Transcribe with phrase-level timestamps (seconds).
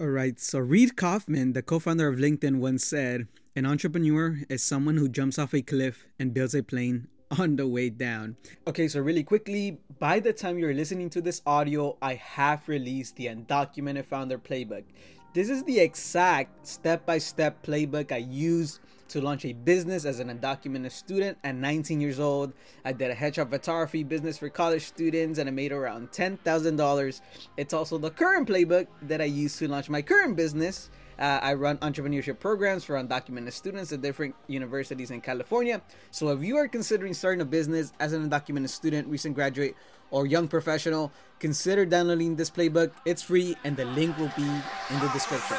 [0.00, 0.40] All right.
[0.40, 5.38] So Reid Hoffman, the co-founder of LinkedIn, once said, "An entrepreneur is someone who jumps
[5.38, 8.36] off a cliff and builds a plane on the way down."
[8.66, 13.16] Okay, so really quickly, by the time you're listening to this audio, I have released
[13.16, 14.84] the Undocumented Founder Playbook.
[15.32, 18.80] This is the exact step-by-step playbook I used
[19.10, 22.52] to launch a business as an undocumented student at 19 years old.
[22.84, 27.20] I did a headshot photography business for college students and I made around $10,000.
[27.56, 30.90] It's also the current playbook that I use to launch my current business.
[31.20, 35.82] Uh, I run entrepreneurship programs for undocumented students at different universities in California.
[36.10, 39.76] So if you are considering starting a business as an undocumented student, recent graduate,
[40.10, 42.92] or young professional, consider downloading this playbook.
[43.04, 45.58] It's free and the link will be in the description.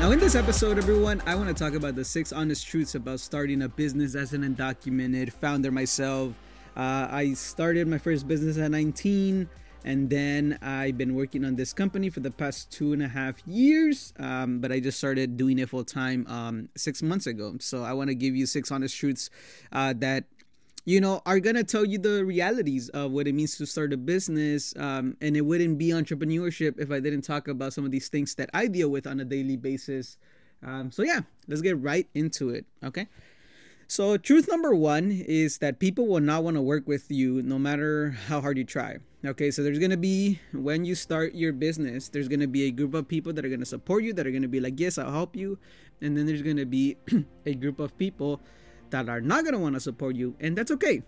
[0.00, 3.20] Now, in this episode, everyone, I want to talk about the six honest truths about
[3.20, 6.34] starting a business as an undocumented founder myself.
[6.78, 9.48] Uh, I started my first business at 19,
[9.84, 13.44] and then I've been working on this company for the past two and a half
[13.48, 14.12] years.
[14.16, 17.56] Um, but I just started doing it full time um, six months ago.
[17.58, 19.28] So I want to give you six honest truths
[19.72, 20.24] uh, that
[20.84, 23.96] you know, are gonna tell you the realities of what it means to start a
[23.98, 24.72] business.
[24.74, 28.34] Um, and it wouldn't be entrepreneurship if I didn't talk about some of these things
[28.36, 30.16] that I deal with on a daily basis.
[30.62, 32.64] Um, so yeah, let's get right into it.
[32.82, 33.06] Okay.
[33.90, 37.58] So truth number one is that people will not want to work with you no
[37.58, 38.98] matter how hard you try.
[39.24, 42.94] Okay, so there's gonna be when you start your business, there's gonna be a group
[42.94, 45.34] of people that are gonna support you, that are gonna be like, yes, I'll help
[45.34, 45.58] you,
[46.00, 46.96] and then there's gonna be
[47.46, 48.40] a group of people
[48.90, 51.02] that are not going to want to support you, and that's okay.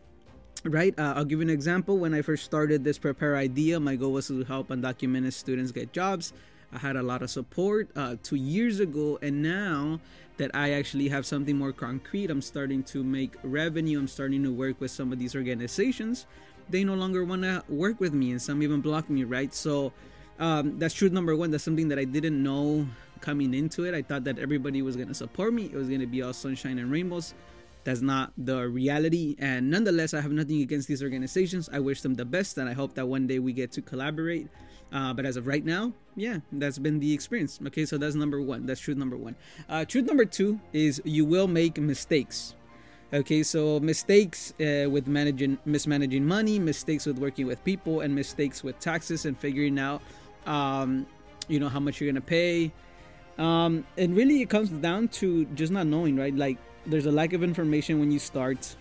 [0.65, 0.99] Right?
[0.99, 1.99] Uh, I'll give you an example.
[1.99, 5.93] When I first started this Prepare idea, my goal was to help undocumented students get
[5.93, 6.33] jobs.
[6.73, 10.01] I had a lot of support uh, two years ago, and now
[10.37, 13.99] that I actually have something more concrete, I'm starting to make revenue.
[13.99, 16.27] I'm starting to work with some of these organizations.
[16.69, 19.25] They no longer want to work with me, and some even block me.
[19.25, 19.53] Right?
[19.53, 19.93] So
[20.39, 21.51] um, that's truth number one.
[21.51, 22.87] That's something that I didn't know
[23.21, 23.95] coming into it.
[23.95, 25.65] I thought that everybody was going to support me.
[25.65, 27.35] It was going to be all sunshine and rainbows.
[27.85, 29.37] That's not the reality.
[29.39, 31.69] And nonetheless, I have nothing against these organizations.
[31.73, 34.49] I wish them the best, and I hope that one day we get to collaborate.
[34.93, 37.61] Uh, but as of right now, yeah, that's been the experience.
[37.69, 38.67] Okay, so that's number one.
[38.67, 39.37] That's truth number one.
[39.69, 42.55] Uh, truth number two is you will make mistakes.
[43.13, 48.63] Okay, so mistakes uh, with managing, mismanaging money, mistakes with working with people, and mistakes
[48.63, 50.03] with taxes and figuring out,
[50.47, 51.07] um,
[51.49, 52.73] you know, how much you're gonna pay.
[53.41, 56.35] Um, and really, it comes down to just not knowing, right?
[56.35, 58.77] Like there's a lack of information when you start.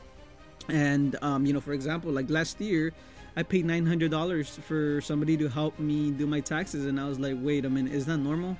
[0.68, 2.94] And um, you know for example like last year
[3.36, 6.86] i paid $900 for somebody to help me do my taxes.
[6.86, 8.58] And i was like wait a minute is that normal?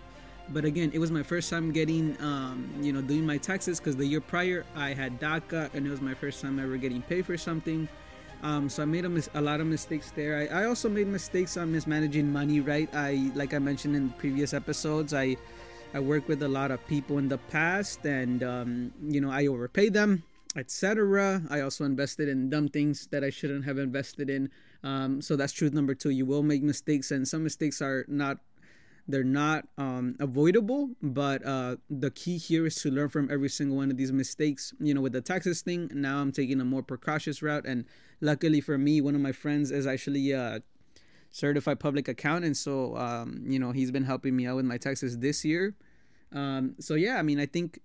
[0.50, 3.96] But again it was my first time getting um, you know doing my taxes because
[3.96, 7.26] the year prior i had daca and it was my first time ever getting paid
[7.26, 7.88] for something.
[8.42, 10.48] Um, so i made a, mis- a, lot of mistakes there.
[10.50, 12.90] I, I also made mistakes on mismanaging money right?
[12.96, 15.36] I like i mentioned in previous episodes i
[15.94, 19.48] I worked with a lot of people in the past, and um, you know I
[19.48, 20.24] overpaid them,
[20.56, 21.42] etc.
[21.50, 24.50] I also invested in dumb things that I shouldn't have invested in.
[24.84, 26.12] Um, so that's truth number two.
[26.12, 28.38] You will make mistakes, and some mistakes are not
[29.10, 33.78] they're not um, avoidable but uh, the key here is to learn from every single
[33.78, 36.84] one of these mistakes you know with the taxes thing now i'm taking a more
[36.84, 37.86] precautious route and
[38.22, 40.60] luckily for me one of my friends is actually uh,
[41.32, 42.58] certified public accountant.
[42.58, 45.76] So, um, you know, he's been helping me out with my taxes this year.
[46.32, 47.80] Um, so yeah, I mean, I think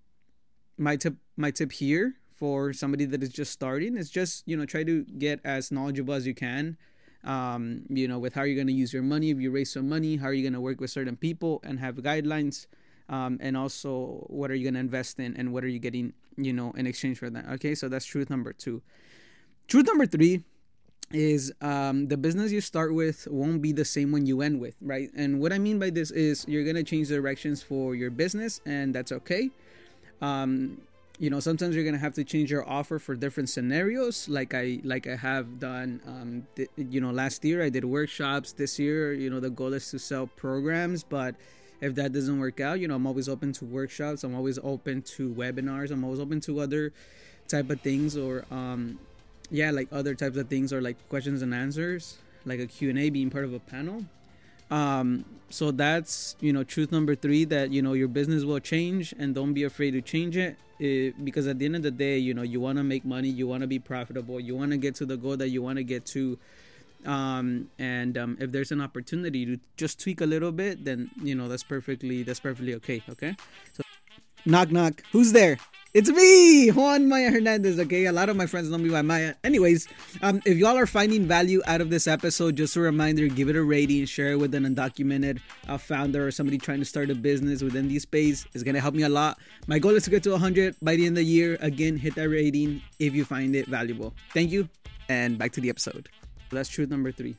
[0.77, 4.67] my tip, my tip here for somebody that is just starting is just, you know,
[4.67, 6.77] try to get as knowledgeable as you can.
[7.23, 9.31] Um, you know, with how you're going to use your money.
[9.31, 11.79] If you raise some money, how are you going to work with certain people and
[11.79, 12.67] have guidelines?
[13.09, 16.13] Um, and also, what are you going to invest in and what are you getting,
[16.37, 17.49] you know, in exchange for that?
[17.53, 18.83] Okay, so that's truth number two.
[19.69, 20.45] Truth number three
[21.13, 24.75] is um, the business you start with won't be the same when you end with,
[24.81, 25.11] right?
[25.15, 28.95] And what I mean by this is you're gonna change directions for your business, and
[28.95, 29.51] that's okay.
[30.21, 30.81] Um,
[31.19, 34.81] you know, sometimes you're gonna have to change your offer for different scenarios, like I
[34.83, 36.01] like I have done.
[36.07, 38.53] Um, th- you know, last year I did workshops.
[38.53, 41.37] This year, you know, the goal is to sell programs, but
[41.81, 44.25] if that doesn't work out, you know, I'm always open to workshops.
[44.25, 45.91] I'm always open to webinars.
[45.91, 46.93] I'm always open to other
[47.47, 48.99] type of things or um,
[49.51, 53.31] yeah like other types of things or like questions and answers like a q&a being
[53.31, 54.05] part of a panel.
[54.71, 59.15] Um so that's you know truth number three that you know your business will change
[59.19, 62.19] and don't be afraid to change it, it because at the end of the day
[62.19, 64.77] you know you want to make money you want to be profitable you want to
[64.77, 66.39] get to the goal that you want to get to.
[67.07, 71.35] Um and um if there's an opportunity to just tweak a little bit then you
[71.35, 73.37] know that's perfectly that's perfectly okay okay?
[73.75, 73.83] So
[74.47, 75.03] Knock, knock.
[75.13, 75.57] Who's there?
[75.95, 77.79] It's me, Juan Maya Hernandez.
[77.79, 79.37] Okay, a lot of my friends know me by Maya.
[79.43, 79.89] Anyways,
[80.21, 83.57] um, if y'all are finding value out of this episode, just a reminder: give it
[83.57, 87.15] a rating, share it with an undocumented uh, founder or somebody trying to start a
[87.15, 88.45] business within the space.
[88.53, 89.39] It's gonna help me a lot.
[89.67, 91.57] My goal is to get to 100 by the end of the year.
[91.61, 94.13] Again, hit that rating if you find it valuable.
[94.35, 94.69] Thank you,
[95.09, 96.11] and back to the episode.
[96.51, 97.37] That's truth number three.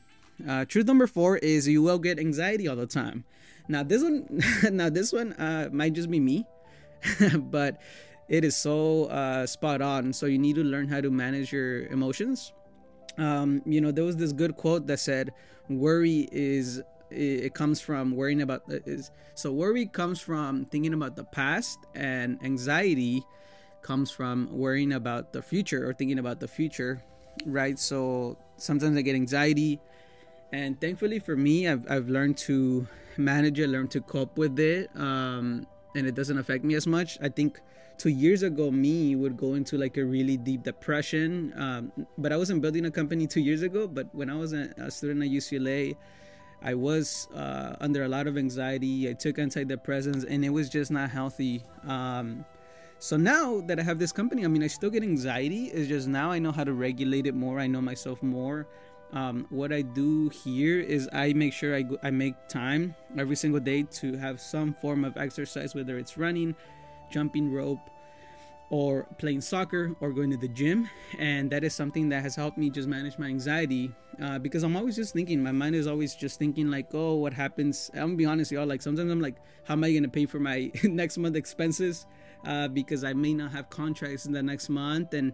[0.48, 3.24] Uh, truth number four is you will get anxiety all the time.
[3.68, 4.42] Now this one,
[4.72, 6.46] now this one uh, might just be me,
[7.38, 7.80] but
[8.28, 10.12] it is so uh, spot on.
[10.12, 12.52] So you need to learn how to manage your emotions.
[13.18, 15.32] Um, you know, there was this good quote that said,
[15.68, 21.24] "Worry is it comes from worrying about is so worry comes from thinking about the
[21.24, 23.24] past, and anxiety
[23.82, 27.02] comes from worrying about the future or thinking about the future."
[27.44, 27.78] Right.
[27.78, 29.80] So sometimes I get anxiety,
[30.52, 34.90] and thankfully for me, I've I've learned to manage it, learn to cope with it,
[34.94, 35.66] um,
[35.96, 37.18] and it doesn't affect me as much.
[37.20, 37.60] I think
[37.98, 42.36] two years ago me would go into like a really deep depression um, but i
[42.36, 45.96] wasn't building a company two years ago but when i was a student at ucla
[46.62, 49.08] i was uh, under a lot of anxiety.
[49.08, 51.62] I took antidepressants and it was just not healthy.
[51.86, 52.44] Um,
[52.98, 55.66] so now that i have this company i mean i still get anxiety.
[55.66, 57.60] It's just now i know how to regulate it more.
[57.60, 58.66] I know myself more
[59.12, 63.60] um, what I do here is I make sure I, I make time every single
[63.60, 66.54] day to have some form of exercise, whether it's running,
[67.10, 67.90] jumping rope
[68.68, 70.90] or playing soccer or going to the gym.
[71.18, 74.76] And that is something that has helped me just manage my anxiety uh, because i'm
[74.76, 77.90] always just thinking my mind is always just thinking like oh what happens?
[77.94, 80.40] I'm gonna be honest y'all like sometimes i'm like how am i gonna pay for
[80.40, 82.06] my next month expenses?
[82.44, 85.32] Uh, because i may not have contracts in the next month and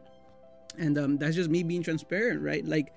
[0.78, 2.64] and um, that's just me being transparent right?
[2.64, 2.92] Like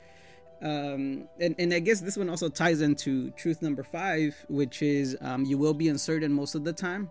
[0.62, 5.18] um, and, and i guess this one also ties into truth number five which is
[5.22, 7.10] um, you will be uncertain most of the time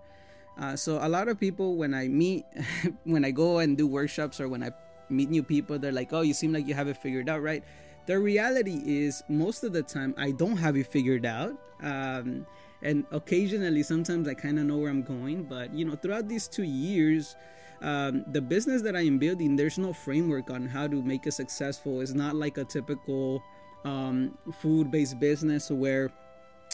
[0.59, 2.45] uh, so a lot of people, when I meet,
[3.05, 4.71] when I go and do workshops or when I
[5.09, 7.65] meet new people, they're like, "Oh, you seem like you have it figured out, right?"
[8.07, 11.57] The reality is, most of the time, I don't have it figured out.
[11.83, 12.47] Um,
[12.83, 15.45] and occasionally, sometimes I kind of know where I'm going.
[15.45, 17.35] But you know, throughout these two years,
[17.83, 21.33] um, the business that I am building, there's no framework on how to make it
[21.33, 22.01] successful.
[22.01, 23.43] It's not like a typical
[23.85, 26.11] um, food-based business where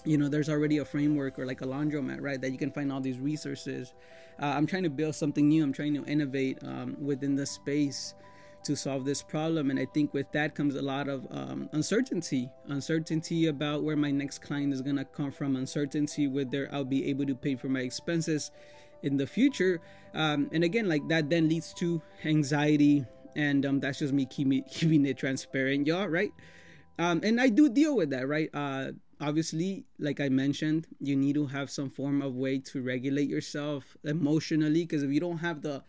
[0.05, 2.93] you know there's already a framework or like a laundromat right that you can find
[2.93, 3.93] all these resources.
[4.41, 5.63] Uh, i'm trying to build something new.
[5.63, 8.15] I'm trying to innovate um, within the space
[8.63, 9.71] to solve this problem.
[9.71, 14.11] And i think with that comes a lot of um, uncertainty uncertainty about where my
[14.11, 17.69] next client is going to come from uncertainty whether i'll be able to pay for
[17.69, 18.53] my expenses
[19.03, 19.81] in the future.
[20.15, 23.05] Um, and again like that then leads to anxiety
[23.37, 26.33] and um, that's just me keeping, keeping it transparent y'all right?
[26.99, 28.51] Um, and i do deal with that right?
[28.53, 33.29] Uh, obviously like i mentioned you need to have some form of way to regulate
[33.29, 35.83] yourself emotionally because if you don't have the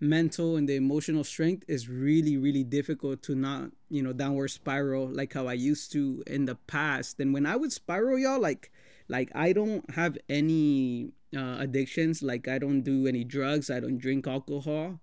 [0.00, 5.06] mental and the emotional strength is really really difficult to not you know downward spiral
[5.06, 7.20] like how i used to in the past.
[7.20, 8.72] And when i would spiral y'all like
[9.08, 13.98] like i don't have any uh, addictions like i don't do any drugs i don't
[13.98, 14.98] drink alcohol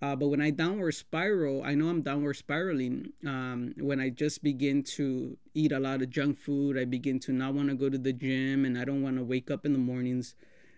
[0.00, 3.12] uh, but when I downward spiral, I know I'm downward spiraling.
[3.26, 7.32] Um, when I just begin to eat a lot of junk food, I begin to
[7.32, 9.72] not want to go to the gym and I don't want to wake up in
[9.72, 10.36] the mornings.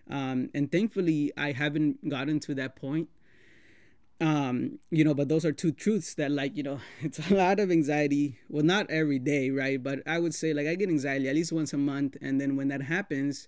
[0.09, 3.09] Um, and thankfully, I haven't gotten to that point.
[4.19, 7.59] Um, you know, but those are two truths that, like, you know, it's a lot
[7.59, 8.39] of anxiety.
[8.49, 9.81] Well, not every day, right?
[9.81, 12.17] But I would say, like, I get anxiety at least once a month.
[12.21, 13.47] And then when that happens,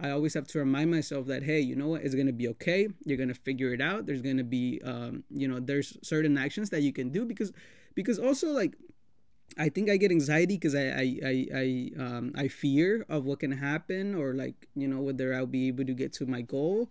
[0.00, 2.88] I always have to remind myself that hey, you know what, it's gonna be okay.
[3.04, 4.06] You're gonna figure it out.
[4.06, 7.52] There's gonna be, um, you know, there's certain actions that you can do because,
[7.94, 8.74] because also like,
[9.56, 13.40] I think I get anxiety because I I I I, um, I fear of what
[13.40, 16.90] can happen or like you know whether I'll be able to get to my goal.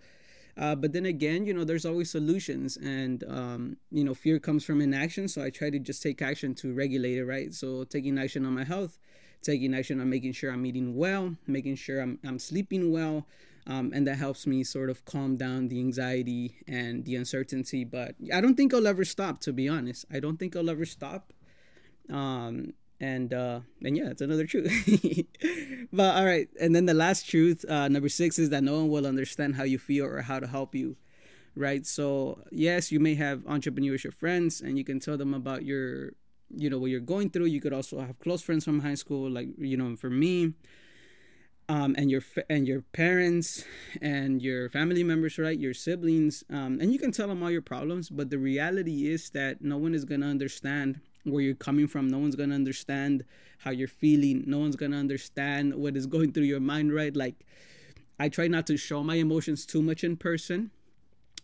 [0.56, 4.64] Uh, but then again, you know, there's always solutions, and um, you know, fear comes
[4.64, 5.28] from inaction.
[5.28, 7.54] So I try to just take action to regulate it, right?
[7.54, 9.00] So taking action on my health
[9.44, 13.28] taking action on making sure I'm eating well, making sure I'm, I'm sleeping well.
[13.66, 17.86] Um, and that helps me sort of calm down the anxiety and the uncertainty.
[17.86, 20.06] But I don't think I'll ever stop, to be honest.
[20.12, 21.32] I don't think I'll ever stop.
[22.10, 24.72] Um, and uh, and yeah, it's another truth.
[25.94, 28.90] but all right, and then the last truth, uh, number six, is that no one
[28.90, 30.96] will understand how you feel or how to help you,
[31.56, 31.86] right?
[31.86, 36.14] So yes, you may have entrepreneurship friends, and you can tell them about your
[36.56, 37.46] you know what you're going through.
[37.46, 40.54] You could also have close friends from high school like you know for me
[41.70, 43.64] um, and your and your parents
[44.02, 45.58] and your family members right?
[45.58, 49.30] Your siblings um, and you can tell them all your problems but the reality is
[49.32, 52.10] that no one is going to understand where you're coming from.
[52.10, 53.24] No one's going to understand
[53.60, 54.44] how you're feeling.
[54.46, 57.16] No one's going to understand what is going through your mind right?
[57.16, 57.46] Like
[58.20, 60.72] i try not to show my emotions too much in person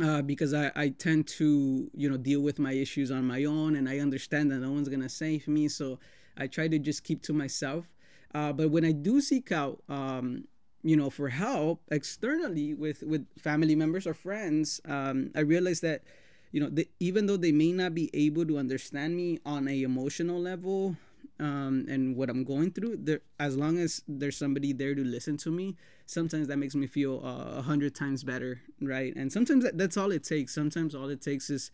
[0.01, 3.75] uh, because I, I tend to you know deal with my issues on my own
[3.75, 5.99] and i understand that no one's gonna save me so
[6.37, 7.85] i try to just keep to myself.
[8.33, 10.45] Uh, but when i do seek out um,
[10.83, 16.03] you know for help externally with with family members or friends um, i realize that
[16.51, 20.39] you know even though they may not be able to understand me on a emotional
[20.39, 20.95] level
[21.39, 25.37] um, and what I'm going through, there as long as there's somebody there to listen
[25.37, 29.15] to me, sometimes that makes me feel uh, a uh, hundred times better, right?
[29.15, 30.53] And sometimes that, that's all it takes.
[30.53, 31.71] Sometimes all it takes is,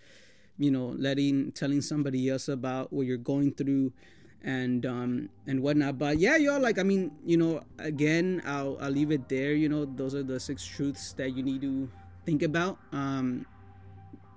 [0.57, 3.91] you know, letting telling somebody else about what you're going through,
[4.43, 5.97] and um and whatnot.
[5.97, 9.53] But yeah, y'all, like I mean, you know, again, I'll I'll leave it there.
[9.53, 11.89] You know, those are the six truths that you need to
[12.25, 12.77] think about.
[12.91, 13.45] Um,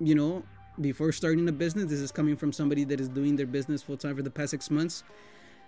[0.00, 0.42] you know,
[0.80, 1.90] before starting a business.
[1.90, 4.50] This is coming from somebody that is doing their business full time for the past
[4.50, 5.04] six months.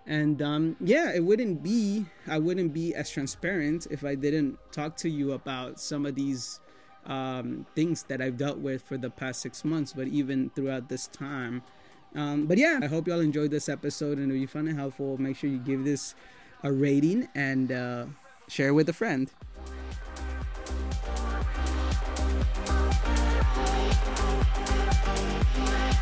[0.06, 4.96] And um, yeah, it wouldn't be, I wouldn't be as transparent if I didn't talk
[4.98, 6.60] to you about some of these
[7.06, 11.06] um, things that I've dealt with for the past six months, but even throughout this
[11.08, 11.62] time.
[12.14, 14.18] Um, but yeah, I hope y'all enjoyed this episode.
[14.18, 16.14] And if you found it helpful, make sure you give this
[16.62, 18.06] a rating and uh,
[18.48, 19.30] share with a friend.
[24.60, 26.00] みんなでね。